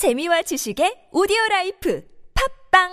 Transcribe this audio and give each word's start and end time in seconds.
재미와 0.00 0.40
지식의 0.40 1.12
오디오 1.12 1.36
라이프 1.50 2.02
팝빵 2.32 2.88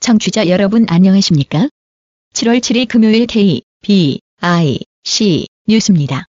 청취자 0.00 0.48
여러분 0.48 0.84
안녕하십니까? 0.88 1.68
7월 2.34 2.58
7일 2.58 2.88
금요일 2.88 3.28
K, 3.28 3.62
B, 3.82 4.18
I, 4.40 4.80
C 5.04 5.46
뉴스입니다. 5.68 6.26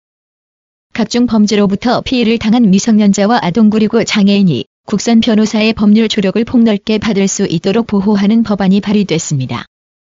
각종 0.93 1.25
범죄로부터 1.25 2.01
피해를 2.01 2.37
당한 2.37 2.69
미성년자와 2.69 3.39
아동 3.41 3.71
그리고 3.71 4.03
장애인이 4.03 4.65
국선 4.85 5.21
변호사의 5.21 5.73
법률 5.73 6.07
조력을 6.07 6.43
폭넓게 6.45 6.99
받을 6.99 7.27
수 7.27 7.47
있도록 7.47 7.87
보호하는 7.87 8.43
법안이 8.43 8.79
발의됐습니다. 8.79 9.65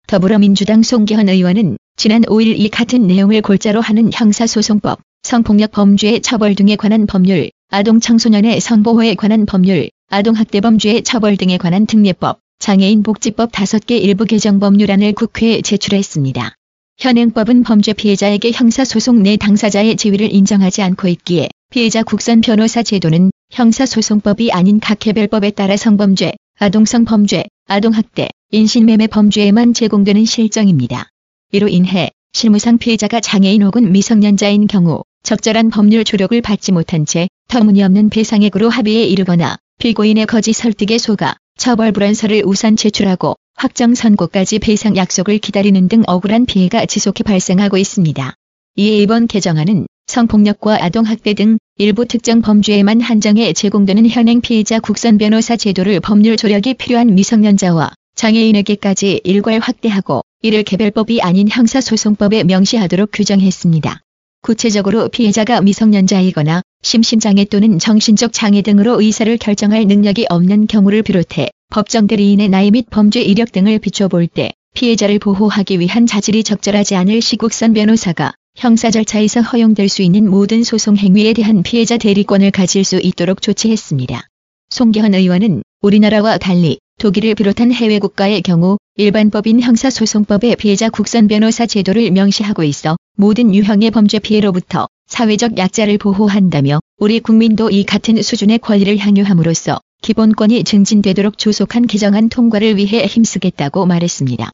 더불어민주당 0.08 0.81
송기현 0.81 1.30
의원은 1.30 1.77
지난 1.98 2.23
5일 2.23 2.59
이 2.59 2.70
같은 2.70 3.05
내용을 3.05 3.44
골자로 3.44 3.80
하는 3.80 4.09
형사소송법, 4.12 4.99
성폭력 5.22 5.72
범죄 5.72 6.20
처벌 6.20 6.55
등에 6.55 6.75
관한 6.75 7.05
법률, 7.05 7.52
아동 7.70 8.00
청소년의 8.00 8.59
성보호에 8.59 9.13
관한 9.13 9.45
법률, 9.45 9.89
아동학대범죄 10.09 11.02
처벌 11.02 11.38
등에 11.38 11.58
관한 11.58 11.86
특례법, 11.86 12.39
장애인 12.58 13.03
복지법 13.03 13.52
5개 13.52 14.02
일부 14.02 14.25
개정 14.25 14.59
법률안을 14.59 15.13
국회에 15.13 15.61
제출했습니다. 15.61 16.55
현행법은 17.01 17.63
범죄 17.63 17.93
피해자에게 17.93 18.51
형사소송 18.51 19.23
내 19.23 19.35
당사자의 19.35 19.95
지위를 19.95 20.31
인정하지 20.31 20.83
않고 20.83 21.07
있기에 21.07 21.49
피해자 21.71 22.03
국선 22.03 22.41
변호사 22.41 22.83
제도는 22.83 23.31
형사소송법이 23.49 24.51
아닌 24.51 24.79
각 24.79 24.99
개별법에 24.99 25.49
따라 25.49 25.77
성범죄, 25.77 26.33
아동성 26.59 27.05
범죄, 27.05 27.45
아동학대, 27.66 28.30
인신매매 28.52 29.08
범죄에만 29.08 29.73
제공되는 29.73 30.25
실정입니다. 30.25 31.09
이로 31.52 31.69
인해 31.69 32.11
실무상 32.33 32.77
피해자가 32.77 33.19
장애인 33.19 33.63
혹은 33.63 33.91
미성년자인 33.91 34.67
경우 34.67 35.02
적절한 35.23 35.71
법률 35.71 36.03
조력을 36.03 36.39
받지 36.43 36.71
못한 36.71 37.08
채 37.08 37.27
터무니없는 37.47 38.09
배상액으로 38.11 38.69
합의에 38.69 39.05
이르거나 39.05 39.58
피고인의 39.80 40.27
거짓 40.27 40.53
설득에 40.53 40.99
속아 40.99 41.36
처벌 41.58 41.93
불안서를 41.93 42.43
우선 42.45 42.75
제출하고 42.75 43.38
확정 43.62 43.94
선고까지 43.94 44.58
배상 44.58 44.98
약속을 44.98 45.38
기다리는 45.38 45.88
등 45.88 46.02
억울한 46.08 46.48
피해가 46.48 46.88
지속해 46.88 47.22
발생하고 47.23 47.78
있습니다. 47.78 48.34
이에 48.76 48.98
이번 48.98 49.28
개정안은 49.28 49.86
성폭력과 50.08 50.84
아동학대 50.84 51.36
등 51.36 51.59
일부 51.78 52.08
특정 52.08 52.42
범죄에만 52.42 53.02
한정해 53.02 53.54
제공되는 53.54 54.09
현행 54.09 54.42
피해자 54.42 54.80
국선 54.80 55.20
변호사 55.20 55.58
제도를 55.58 56.00
법률 56.00 56.38
조력이 56.38 56.73
필요한 56.73 57.14
미성년자와 57.14 57.92
장애인에게까지 58.16 59.22
일괄 59.23 59.59
확대하고 59.59 60.23
이를 60.42 60.64
개별법이 60.64 61.22
아닌 61.22 61.48
형사소송법에 61.48 62.45
명시하도록 62.45 63.12
규정했습니다. 63.14 64.02
구체적으로 64.42 65.08
피해자가 65.09 65.62
미성년자이거나 65.62 66.64
심신장애 66.82 67.45
또는 67.45 67.78
정신적 67.78 68.34
장애 68.34 68.64
등으로 68.64 69.00
의사를 69.00 69.38
결정할 69.38 69.86
능력이 69.86 70.26
없는 70.30 70.66
경우를 70.66 71.04
비롯해 71.04 71.52
법정 71.72 72.05
대리인의 72.05 72.50
나이 72.50 72.69
및 72.69 72.88
범죄 72.89 73.22
이력 73.22 73.53
등을 73.53 73.80
비춰볼 73.80 74.27
때 74.27 74.52
피해자를 74.75 75.19
보호하기 75.19 75.80
위한 75.80 76.05
자질이 76.05 76.44
적절하지 76.44 76.95
않을 76.95 77.22
시국선 77.22 77.73
변호사가 77.73 78.33
형사 78.58 78.91
절차에서 78.91 79.39
허용될 79.39 79.88
수 79.88 80.02
있는 80.02 80.30
모든 80.30 80.66
소송 80.66 80.97
행위에 80.97 81.31
대한 81.31 81.64
피해자 81.64 81.97
대리권을 81.97 82.52
가질 82.52 82.83
수 82.83 82.99
있도록 83.02 83.42
조치했습니다. 83.42 84.22
송기현 84.69 85.14
의원은 85.14 85.64
우리나라와 85.81 86.38
달리 86.38 86.77
독일을 86.99 87.36
비롯한 87.36 87.72
해외 87.72 87.99
국가의 87.99 88.42
경우 88.42 88.77
일반법인 88.97 89.61
형사소송법에 89.61 90.55
피해자 90.55 90.89
국선 90.89 91.30
변호사 91.30 91.65
제도를 91.65 92.11
명시하고 92.11 92.64
있어 92.65 92.98
모든 93.15 93.55
유형의 93.55 93.92
범죄 93.92 94.20
피해로부터 94.20 94.89
사회적 95.08 95.58
약자를 95.58 95.98
보호한다며 95.99 96.82
우리 96.98 97.21
국민도 97.21 97.70
이 97.70 97.86
같은 97.86 98.21
수준의 98.21 98.59
권리를 98.59 98.98
향유함으로써 98.98 99.80
기본권이 100.02 100.64
증진되도록 100.64 101.38
조속한 101.38 101.86
개정안 101.86 102.30
통과를 102.30 102.78
위해 102.78 103.06
힘쓰겠다고 103.06 103.86
말했습니다. 103.86 104.50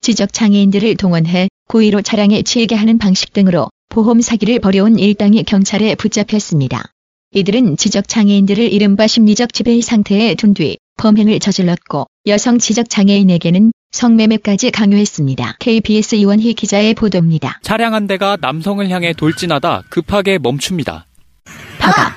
지적장애인들을 0.00 0.96
동원해 0.96 1.48
고의로 1.68 2.02
차량에 2.02 2.42
치이게 2.42 2.74
하는 2.74 2.98
방식 2.98 3.32
등으로 3.32 3.68
보험 3.90 4.20
사기를 4.20 4.58
벌여온 4.58 4.98
일당이 4.98 5.42
경찰에 5.44 5.94
붙잡혔습니다. 5.94 6.84
이들은 7.32 7.76
지적장애인들을 7.76 8.72
이른바 8.72 9.06
심리적 9.06 9.52
지배 9.52 9.80
상태에 9.82 10.34
둔 10.34 10.54
뒤 10.54 10.78
범행을 10.96 11.40
저질렀고 11.40 12.06
여성 12.26 12.58
지적장애인에게는 12.58 13.72
성매매까지 13.90 14.70
강요했습니다. 14.70 15.56
KBS 15.60 16.16
이원희 16.16 16.54
기자의 16.54 16.94
보도입니다. 16.94 17.60
차량 17.62 17.94
한 17.94 18.06
대가 18.06 18.36
남성을 18.40 18.88
향해 18.88 19.12
돌진하다 19.12 19.84
급하게 19.90 20.38
멈춥니다. 20.38 21.06
파가, 21.78 22.14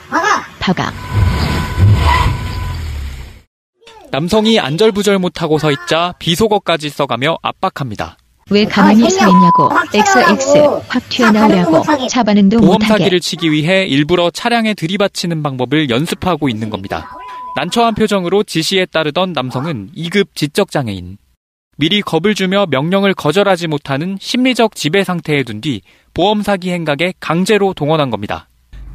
파가. 0.60 1.31
남성이 4.12 4.60
안절부절 4.60 5.20
못하고 5.20 5.58
서 5.58 5.72
있자 5.72 6.14
비속어까지 6.20 6.90
써가며 6.90 7.38
압박합니다. 7.42 8.18
왜 8.50 8.66
가만히 8.66 9.10
서 9.10 9.30
있냐고 9.30 9.70
XX 9.94 10.82
확 10.90 11.10
튀어나오려고 11.10 11.82
차 12.10 12.22
반응도 12.22 12.58
보험 12.60 12.74
못하게 12.74 12.88
사기를 12.88 13.20
치기 13.22 13.52
위해 13.52 13.86
일부러 13.86 14.30
차량에 14.30 14.74
들이받치는 14.74 15.42
방법을 15.42 15.90
연습하고 15.90 16.50
있는 16.50 16.70
겁니다. 16.70 17.18
난처한 17.56 17.96
표정으로 17.96 18.44
지시에 18.44 18.86
따르던 18.86 19.32
남성은 19.32 19.92
2급 19.96 20.36
지적장애인. 20.36 21.18
미리 21.78 22.02
겁을 22.02 22.36
주며 22.36 22.66
명령을 22.70 23.14
거절하지 23.14 23.68
못하는 23.68 24.18
심리적 24.20 24.76
지배 24.76 25.06
상태에 25.06 25.44
둔 25.44 25.62
뒤 25.62 25.82
보험 26.14 26.44
사기 26.44 26.72
행각에 26.72 27.14
강제로 27.22 27.74
동원한 27.74 28.10
겁니다. 28.10 28.50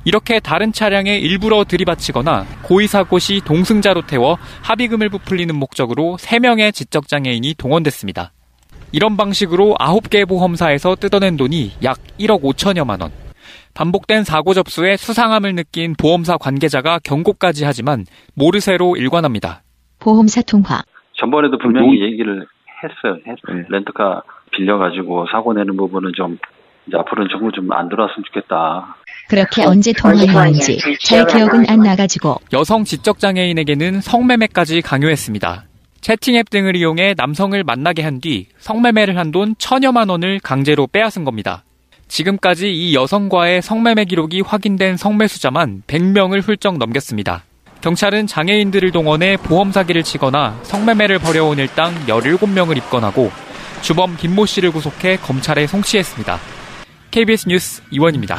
이렇게 0.06 0.38
다른 0.38 0.70
차량에 0.72 1.18
일부러 1.18 1.64
들이받치거나 1.64 2.44
고의사고 2.62 3.18
시 3.18 3.40
동승자로 3.44 4.02
태워 4.06 4.38
합의금을 4.62 5.08
부풀리는 5.08 5.52
목적으로 5.54 6.16
3명의 6.20 6.72
지적장애인이 6.72 7.54
동원됐습니다. 7.58 8.30
이런 8.92 9.16
방식으로 9.16 9.74
9개 9.80 10.26
보험사에서 10.28 10.94
뜯어낸 10.94 11.36
돈이 11.36 11.72
약 11.82 11.98
1억 12.20 12.42
5천여만 12.42 13.02
원. 13.02 13.10
반복된 13.74 14.22
사고 14.22 14.54
접수에 14.54 14.96
수상함을 14.96 15.56
느낀 15.56 15.94
보험사 15.98 16.36
관계자가 16.38 17.00
경고까지 17.02 17.64
하지만 17.64 18.06
모르쇠로 18.36 18.96
일관합니다. 18.96 19.62
보험사 19.98 20.42
통화 20.42 20.82
전번에도 21.18 21.58
분명히 21.58 22.00
얘기를 22.00 22.46
했어요. 22.84 23.18
했- 23.26 23.68
렌터카 23.70 24.22
빌려가지고 24.52 25.26
사고 25.32 25.52
내는 25.52 25.76
부분은 25.76 26.12
좀 26.16 26.38
이제 26.86 26.96
앞으로는 26.96 27.28
정부 27.32 27.50
좀안 27.50 27.88
들어왔으면 27.88 28.22
좋겠다. 28.32 28.94
그렇게 29.28 29.64
언제 29.64 29.92
통화했는지 29.92 30.78
잘 31.02 31.26
기억은 31.26 31.68
안 31.68 31.80
나가지고 31.80 32.40
여성 32.52 32.84
지적장애인에게는 32.84 34.00
성매매까지 34.00 34.82
강요했습니다. 34.82 35.64
채팅 36.00 36.36
앱 36.36 36.50
등을 36.50 36.76
이용해 36.76 37.14
남성을 37.16 37.62
만나게 37.64 38.02
한 38.02 38.20
뒤 38.20 38.46
성매매를 38.60 39.18
한 39.18 39.32
돈 39.32 39.54
천여만 39.58 40.08
원을 40.08 40.38
강제로 40.40 40.86
빼앗은 40.86 41.24
겁니다. 41.24 41.64
지금까지 42.08 42.72
이 42.72 42.94
여성과의 42.94 43.62
성매매 43.62 44.04
기록이 44.04 44.40
확인된 44.42 44.96
성매수자만 44.96 45.82
100명을 45.88 46.42
훌쩍 46.46 46.78
넘겼습니다. 46.78 47.42
경찰은 47.80 48.28
장애인들을 48.28 48.92
동원해 48.92 49.36
보험 49.36 49.72
사기를 49.72 50.02
치거나 50.04 50.58
성매매를 50.62 51.18
벌여온 51.18 51.58
일당 51.58 51.92
17명을 52.06 52.76
입건하고 52.76 53.30
주범 53.82 54.16
김모 54.16 54.46
씨를 54.46 54.70
구속해 54.70 55.16
검찰에 55.16 55.66
송치했습니다. 55.66 56.38
KBS 57.10 57.48
뉴스 57.48 57.82
이원입니다. 57.90 58.38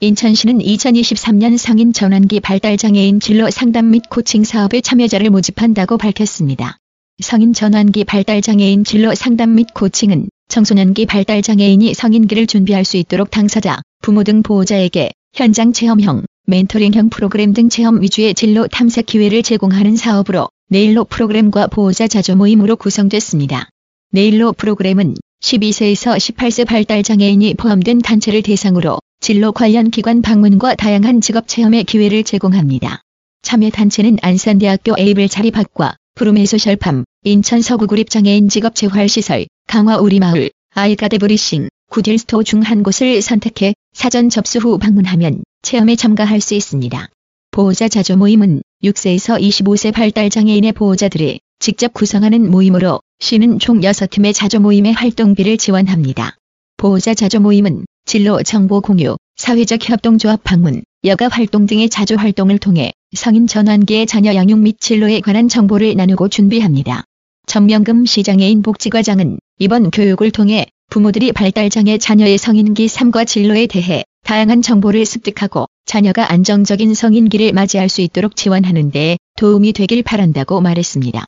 인천시는 0.00 0.58
2023년 0.58 1.58
성인 1.58 1.92
전환기 1.92 2.38
발달장애인 2.38 3.18
진로 3.18 3.50
상담 3.50 3.90
및 3.90 4.04
코칭 4.08 4.44
사업에 4.44 4.80
참여자를 4.80 5.28
모집한다고 5.30 5.98
밝혔습니다. 5.98 6.78
성인 7.20 7.52
전환기 7.52 8.04
발달장애인 8.04 8.84
진로 8.84 9.12
상담 9.16 9.56
및 9.56 9.66
코칭은 9.74 10.28
청소년기 10.46 11.06
발달장애인이 11.06 11.94
성인기를 11.94 12.46
준비할 12.46 12.84
수 12.84 12.96
있도록 12.96 13.32
당사자, 13.32 13.82
부모 14.00 14.22
등 14.22 14.44
보호자에게 14.44 15.10
현장 15.34 15.72
체험형, 15.72 16.26
멘토링형 16.46 17.08
프로그램 17.08 17.52
등 17.52 17.68
체험 17.68 18.00
위주의 18.00 18.34
진로 18.34 18.68
탐색 18.68 19.06
기회를 19.06 19.42
제공하는 19.42 19.96
사업으로 19.96 20.48
네일로 20.68 21.06
프로그램과 21.06 21.66
보호자 21.66 22.06
자조 22.06 22.36
모임으로 22.36 22.76
구성됐습니다. 22.76 23.68
네일로 24.12 24.52
프로그램은 24.52 25.16
12세에서 25.42 26.16
18세 26.16 26.68
발달장애인이 26.68 27.54
포함된 27.54 27.98
단체를 27.98 28.42
대상으로 28.42 29.00
진로 29.20 29.52
관련 29.52 29.90
기관 29.90 30.22
방문과 30.22 30.74
다양한 30.74 31.20
직업 31.20 31.48
체험의 31.48 31.84
기회를 31.84 32.24
제공합니다. 32.24 33.02
참여 33.42 33.70
단체는 33.70 34.18
안산대학교 34.22 34.94
에이블 34.96 35.28
자립학과, 35.28 35.96
푸르메소셜팜, 36.14 37.04
인천 37.24 37.60
서구구립장애인 37.60 38.48
직업재활시설, 38.48 39.46
강화 39.66 39.98
우리마을, 39.98 40.50
아이갓에브리씽, 40.74 41.18
굿윌스토어 41.18 41.68
중 41.90 42.42
한 42.42 42.82
곳을 42.82 43.20
선택해 43.20 43.74
사전 43.92 44.30
접수 44.30 44.58
후 44.58 44.78
방문하면 44.78 45.42
체험에 45.62 45.96
참가할 45.96 46.40
수 46.40 46.54
있습니다. 46.54 47.08
보호자 47.50 47.88
자조 47.88 48.16
모임은 48.16 48.62
6세에서 48.84 49.40
25세 49.40 49.92
발달 49.92 50.30
장애인의 50.30 50.72
보호자들이 50.72 51.40
직접 51.58 51.92
구성하는 51.92 52.50
모임으로 52.50 53.00
시는 53.18 53.58
총 53.58 53.80
6팀의 53.80 54.32
자조 54.32 54.60
모임의 54.60 54.92
활동비를 54.92 55.56
지원합니다. 55.56 56.36
보호자 56.76 57.14
자조 57.14 57.40
모임은 57.40 57.84
진로 58.08 58.42
정보 58.42 58.80
공유, 58.80 59.18
사회적 59.36 59.86
협동조합 59.86 60.42
방문, 60.42 60.82
여가 61.04 61.28
활동 61.28 61.66
등의 61.66 61.90
자조 61.90 62.16
활동을 62.16 62.58
통해 62.58 62.94
성인 63.14 63.46
전환기의 63.46 64.06
자녀 64.06 64.34
양육 64.34 64.60
및 64.60 64.80
진로에 64.80 65.20
관한 65.20 65.46
정보를 65.46 65.94
나누고 65.94 66.30
준비합니다. 66.30 67.04
전명금 67.44 68.06
시장애인 68.06 68.62
복지과장은 68.62 69.38
이번 69.58 69.90
교육을 69.90 70.30
통해 70.30 70.64
부모들이 70.88 71.32
발달장애 71.32 71.98
자녀의 71.98 72.38
성인기 72.38 72.88
삶과 72.88 73.26
진로에 73.26 73.66
대해 73.66 74.04
다양한 74.24 74.62
정보를 74.62 75.04
습득하고 75.04 75.66
자녀가 75.84 76.32
안정적인 76.32 76.94
성인기를 76.94 77.52
맞이할 77.52 77.90
수 77.90 78.00
있도록 78.00 78.36
지원하는 78.36 78.90
데 78.90 79.18
도움이 79.36 79.74
되길 79.74 80.02
바란다고 80.02 80.62
말했습니다. 80.62 81.26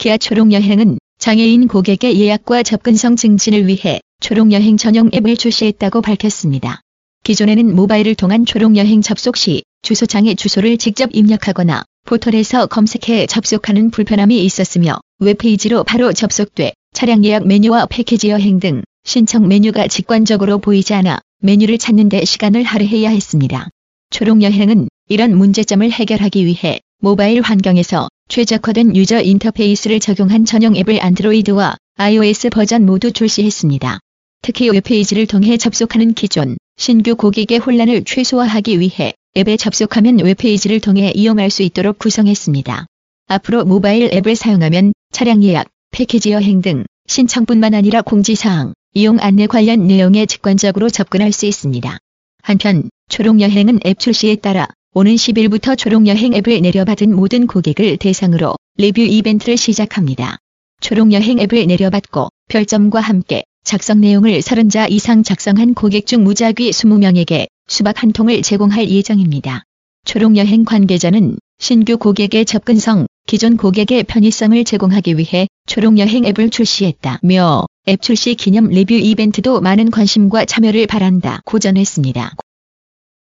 기아 0.00 0.16
초록 0.16 0.50
여행은 0.50 0.98
장애인 1.20 1.68
고객의 1.68 2.18
예약과 2.18 2.64
접근성 2.64 3.14
증진을 3.14 3.68
위해 3.68 4.00
초록여행 4.28 4.76
전용 4.76 5.08
앱을 5.14 5.38
출시했다고 5.38 6.02
밝혔습니다. 6.02 6.82
기존에는 7.24 7.74
모바일을 7.74 8.14
통한 8.14 8.44
초록여행 8.44 9.00
접속 9.00 9.38
시 9.38 9.62
주소창에 9.80 10.34
주소를 10.34 10.76
직접 10.76 11.08
입력하거나 11.14 11.84
포털에서 12.04 12.66
검색해 12.66 13.26
접속하는 13.26 13.90
불편함이 13.90 14.44
있었으며 14.44 14.98
웹페이지로 15.20 15.84
바로 15.84 16.12
접속돼 16.12 16.72
차량 16.92 17.24
예약 17.24 17.46
메뉴와 17.46 17.86
패키지 17.86 18.28
여행 18.28 18.60
등 18.60 18.82
신청 19.04 19.48
메뉴가 19.48 19.86
직관적으로 19.86 20.58
보이지 20.58 20.92
않아 20.92 21.20
메뉴를 21.40 21.78
찾는 21.78 22.10
데 22.10 22.24
시간을 22.24 22.64
할애해야 22.64 23.08
했습니다. 23.08 23.68
초록여행은 24.10 24.88
이런 25.08 25.38
문제점을 25.38 25.90
해결하기 25.90 26.44
위해 26.44 26.80
모바일 27.00 27.40
환경에서 27.40 28.08
최적화된 28.28 28.94
유저 28.94 29.22
인터페이스를 29.22 30.00
적용한 30.00 30.44
전용 30.44 30.76
앱을 30.76 31.00
안드로이드와 31.00 31.76
iOS 31.96 32.50
버전 32.50 32.84
모두 32.84 33.10
출시했습니다. 33.12 34.00
특히 34.42 34.68
웹페이지를 34.70 35.26
통해 35.26 35.56
접속하는 35.56 36.14
기존, 36.14 36.56
신규 36.76 37.16
고객의 37.16 37.58
혼란을 37.58 38.04
최소화하기 38.04 38.80
위해 38.80 39.14
앱에 39.36 39.56
접속하면 39.56 40.20
웹페이지를 40.20 40.80
통해 40.80 41.12
이용할 41.14 41.50
수 41.50 41.62
있도록 41.62 41.98
구성했습니다. 41.98 42.86
앞으로 43.26 43.64
모바일 43.64 44.12
앱을 44.12 44.36
사용하면 44.36 44.92
차량 45.12 45.42
예약, 45.42 45.68
패키지 45.90 46.32
여행 46.32 46.62
등 46.62 46.84
신청뿐만 47.06 47.74
아니라 47.74 48.02
공지사항, 48.02 48.74
이용 48.94 49.18
안내 49.20 49.46
관련 49.46 49.86
내용에 49.86 50.26
직관적으로 50.26 50.88
접근할 50.88 51.32
수 51.32 51.46
있습니다. 51.46 51.98
한편 52.42 52.88
초록여행은 53.10 53.80
앱 53.86 53.98
출시에 53.98 54.36
따라 54.36 54.68
오는 54.94 55.14
10일부터 55.14 55.76
초록여행 55.76 56.34
앱을 56.34 56.62
내려받은 56.62 57.14
모든 57.14 57.46
고객을 57.46 57.98
대상으로 57.98 58.56
리뷰 58.76 59.02
이벤트를 59.02 59.56
시작합니다. 59.56 60.38
초록여행 60.80 61.40
앱을 61.40 61.66
내려받고 61.66 62.28
별점과 62.48 63.00
함께 63.00 63.44
작성 63.68 64.00
내용을 64.00 64.40
30자 64.40 64.90
이상 64.90 65.22
작성한 65.22 65.74
고객 65.74 66.06
중 66.06 66.24
무작위 66.24 66.70
20명에게 66.70 67.48
수박 67.66 68.02
한 68.02 68.12
통을 68.12 68.40
제공할 68.40 68.88
예정입니다. 68.88 69.62
초록여행 70.06 70.64
관계자는 70.64 71.36
신규 71.58 71.98
고객의 71.98 72.46
접근성, 72.46 73.06
기존 73.26 73.58
고객의 73.58 74.04
편의성을 74.04 74.64
제공하기 74.64 75.18
위해 75.18 75.48
초록여행 75.66 76.24
앱을 76.24 76.48
출시했다며 76.48 77.66
앱 77.88 78.00
출시 78.00 78.36
기념 78.36 78.68
리뷰 78.68 78.94
이벤트도 78.94 79.60
많은 79.60 79.90
관심과 79.90 80.46
참여를 80.46 80.86
바란다 80.86 81.42
고 81.44 81.58
전했습니다. 81.58 82.36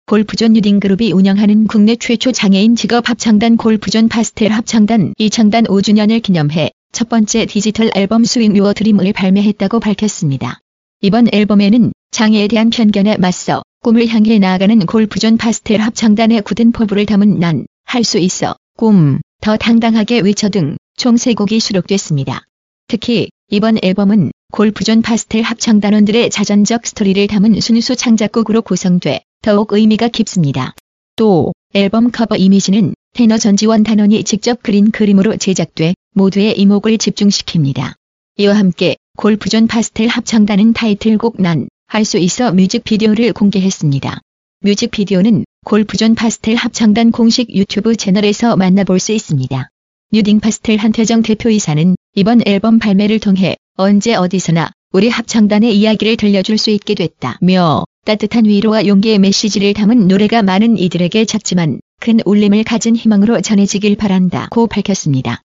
골프존 0.07 0.55
뉴딘그룹이 0.55 1.11
운영하는 1.13 1.65
국내 1.65 1.95
최초 1.95 2.31
장애인 2.31 2.75
직업 2.75 3.09
합창단 3.09 3.57
골프존 3.57 4.07
파스텔 4.07 4.51
합창단이 4.51 5.13
창단 5.19 5.67
5주년을 5.67 6.21
기념해 6.21 6.69
첫 6.91 7.09
번째 7.09 7.47
디지털 7.47 7.89
앨범 7.95 8.23
Swing 8.23 8.55
Your 8.55 8.73
Dream을 8.73 9.11
발매했다고 9.13 9.79
밝혔습니다. 9.79 10.59
이번 11.01 11.27
앨범에는 11.33 11.91
장애에 12.11 12.47
대한 12.47 12.69
편견에 12.69 13.17
맞서 13.17 13.63
꿈을 13.81 14.07
향해 14.07 14.37
나아가는 14.37 14.77
골프존 14.85 15.37
파스텔 15.37 15.81
합창단의 15.81 16.43
굳은 16.43 16.71
포부를 16.71 17.07
담은 17.07 17.39
난, 17.39 17.65
할 17.83 18.03
수 18.03 18.19
있어, 18.19 18.55
꿈, 18.77 19.19
더 19.41 19.57
당당하게 19.57 20.19
외쳐 20.19 20.49
등 20.49 20.77
총 20.97 21.15
3곡이 21.15 21.59
수록됐습니다. 21.59 22.43
특히 22.87 23.29
이번 23.49 23.77
앨범은 23.81 24.31
골프존 24.55 25.01
파스텔 25.01 25.41
합창단원들의 25.41 26.29
자전적 26.29 26.87
스토리를 26.87 27.27
담은 27.27 27.59
순수 27.59 27.93
창작곡으로 27.93 28.61
구성돼 28.61 29.19
더욱 29.41 29.73
의미가 29.73 30.07
깊습니다. 30.07 30.73
또 31.17 31.51
앨범 31.73 32.09
커버 32.09 32.37
이미지는 32.37 32.93
테너 33.13 33.37
전지원 33.37 33.83
단원이 33.83 34.23
직접 34.23 34.63
그린 34.63 34.91
그림으로 34.91 35.35
제작돼 35.35 35.93
모두의 36.13 36.57
이목을 36.57 36.97
집중시킵니다. 36.97 37.95
이와 38.37 38.55
함께 38.55 38.95
골프존 39.17 39.67
파스텔 39.67 40.07
합창단은 40.07 40.71
타이틀곡 40.71 41.41
난 41.41 41.67
할 41.87 42.05
수 42.05 42.17
있어 42.17 42.53
뮤직비디오를 42.53 43.33
공개했습니다. 43.33 44.21
뮤직비디오는 44.61 45.43
골프존 45.65 46.15
파스텔 46.15 46.55
합창단 46.55 47.11
공식 47.11 47.53
유튜브 47.53 47.97
채널에서 47.97 48.55
만나볼 48.55 49.01
수 49.01 49.11
있습니다. 49.11 49.69
뉴딘 50.13 50.39
파스텔 50.39 50.77
한태정 50.77 51.23
대표이사는 51.23 51.97
이번 52.13 52.41
앨범 52.45 52.79
발매를 52.79 53.19
통해 53.19 53.57
언제 53.77 54.15
어디서나 54.15 54.71
우리 54.93 55.09
합창단의 55.09 55.77
이야기를 55.77 56.15
들려줄 56.15 56.57
수 56.57 56.69
있게 56.69 56.95
됐다며 56.95 57.83
따뜻한 58.05 58.45
위로와 58.45 58.87
용기의 58.87 59.19
메시지를 59.19 59.73
담은 59.73 60.07
노래가 60.07 60.41
많은 60.43 60.77
이들에게 60.77 61.25
작지만 61.25 61.81
큰 61.99 62.19
울림을 62.23 62.63
가진 62.63 62.95
희망으로 62.95 63.41
전해지길 63.41 63.97
바란다고 63.97 64.67
밝혔습니다. 64.67 65.41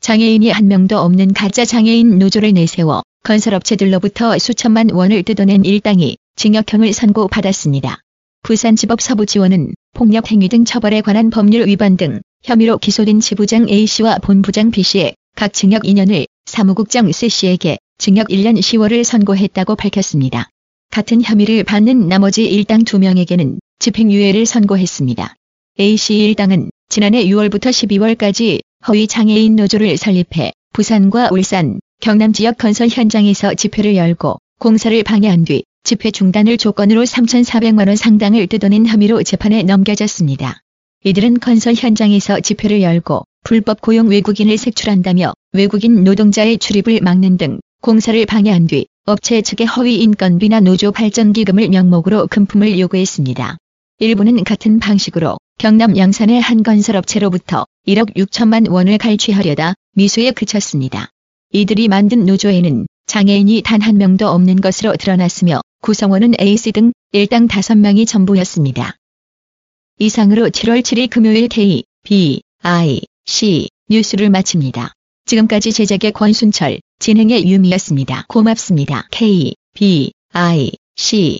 장애인이 0.00 0.50
한 0.50 0.68
명도 0.68 0.98
없는 0.98 1.32
가짜 1.32 1.64
장애인 1.64 2.18
노조를 2.18 2.52
내세워 2.52 3.02
건설업체들로부터 3.24 4.36
수천만 4.38 4.90
원을 4.90 5.22
뜯어낸 5.22 5.64
일당이 5.64 6.18
징역형을 6.36 6.92
선고받았습니다. 6.92 7.98
부산지법 8.42 9.00
서부지원은 9.00 9.72
폭력행위 9.94 10.50
등 10.50 10.66
처벌에 10.66 11.00
관한 11.00 11.30
법률 11.30 11.66
위반 11.66 11.96
등 11.96 12.20
혐의로 12.42 12.76
기소된 12.76 13.20
지부장 13.20 13.70
A씨와 13.70 14.18
본부장 14.18 14.70
B씨의 14.70 15.14
각 15.34 15.54
징역 15.54 15.84
2년을 15.84 16.26
사무국장 16.52 17.10
C씨에게 17.10 17.78
징역 17.96 18.28
1년 18.28 18.58
10월을 18.58 19.04
선고했다고 19.04 19.74
밝혔습니다. 19.74 20.50
같은 20.90 21.22
혐의를 21.22 21.64
받는 21.64 22.08
나머지 22.08 22.44
일당 22.44 22.82
2명에게는 22.82 23.58
집행유예를 23.78 24.44
선고했습니다. 24.44 25.34
A씨 25.80 26.18
일당은 26.18 26.68
지난해 26.90 27.24
6월부터 27.24 27.70
12월까지 27.70 28.60
허위 28.86 29.06
장애인 29.06 29.56
노조를 29.56 29.96
설립해 29.96 30.52
부산과 30.74 31.30
울산, 31.32 31.80
경남 32.02 32.34
지역 32.34 32.58
건설 32.58 32.88
현장에서 32.88 33.54
집회를 33.54 33.96
열고 33.96 34.36
공사를 34.58 35.02
방해한 35.04 35.46
뒤 35.46 35.64
집회 35.84 36.10
중단을 36.10 36.58
조건으로 36.58 37.04
3,400만원 37.04 37.96
상당을 37.96 38.46
뜯어낸 38.48 38.86
혐의로 38.86 39.22
재판에 39.22 39.62
넘겨졌습니다. 39.62 40.60
이들은 41.02 41.40
건설 41.40 41.72
현장에서 41.74 42.40
집회를 42.40 42.82
열고 42.82 43.24
불법 43.44 43.80
고용 43.80 44.08
외국인을 44.08 44.56
색출한다며 44.56 45.32
외국인 45.52 46.04
노동자의 46.04 46.58
출입을 46.58 47.00
막는 47.02 47.36
등 47.36 47.60
공사를 47.80 48.24
방해한 48.26 48.66
뒤 48.66 48.86
업체 49.04 49.42
측의 49.42 49.66
허위 49.66 50.00
인건비나 50.00 50.60
노조 50.60 50.92
발전 50.92 51.32
기금을 51.32 51.68
명목으로 51.68 52.28
금품을 52.28 52.78
요구했습니다. 52.78 53.58
일부는 53.98 54.44
같은 54.44 54.78
방식으로 54.78 55.38
경남 55.58 55.96
양산의 55.96 56.40
한 56.40 56.62
건설업체로부터 56.62 57.66
1억 57.86 58.14
6천만 58.16 58.70
원을 58.70 58.98
갈취하려다 58.98 59.74
미수에 59.94 60.30
그쳤습니다. 60.30 61.10
이들이 61.52 61.88
만든 61.88 62.24
노조에는 62.24 62.86
장애인이 63.06 63.62
단 63.62 63.82
한 63.82 63.98
명도 63.98 64.28
없는 64.28 64.60
것으로 64.60 64.96
드러났으며 64.96 65.60
구성원은 65.82 66.34
A씨 66.40 66.70
등 66.72 66.92
일당 67.10 67.48
5명이 67.48 68.06
전부였습니다. 68.06 68.96
이상으로 69.98 70.48
7월 70.48 70.80
7일 70.80 71.10
금요일 71.10 71.48
K, 71.48 71.84
B, 72.04 72.42
I, 72.62 73.02
C 73.26 73.68
뉴스를 73.88 74.30
마칩니다. 74.30 74.92
지금까지 75.26 75.72
제작의 75.72 76.12
권순철, 76.12 76.80
진행의 76.98 77.48
유미였습니다. 77.48 78.24
고맙습니다. 78.28 79.06
K, 79.10 79.54
B, 79.74 80.12
I, 80.32 80.72
C 80.96 81.38